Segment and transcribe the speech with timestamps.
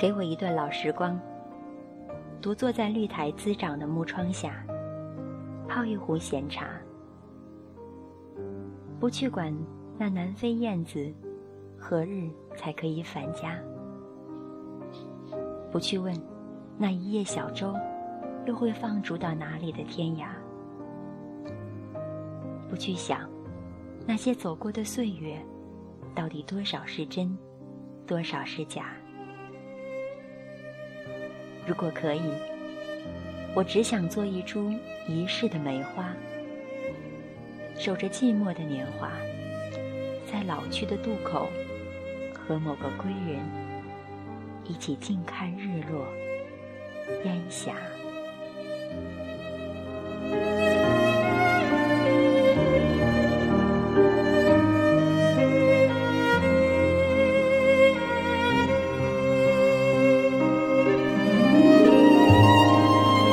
[0.00, 1.20] 给我一段老时光，
[2.40, 4.64] 独坐在绿苔滋长的木窗下，
[5.68, 6.70] 泡一壶闲茶，
[8.98, 9.54] 不去管
[9.98, 11.12] 那南飞燕子
[11.76, 13.58] 何日才可以返家，
[15.70, 16.18] 不去问
[16.78, 17.74] 那一叶小舟
[18.46, 20.28] 又会放逐到哪里的天涯，
[22.70, 23.28] 不去想
[24.06, 25.38] 那些走过的岁月
[26.14, 27.36] 到底多少是真，
[28.06, 28.94] 多少是假。
[31.70, 32.20] 如果可以，
[33.54, 34.74] 我只想做一株
[35.06, 36.12] 一世的梅花，
[37.78, 39.12] 守着寂寞的年华，
[40.26, 41.48] 在老去的渡口，
[42.34, 43.38] 和某个归人
[44.64, 46.04] 一起静看日落，
[47.24, 47.76] 烟霞。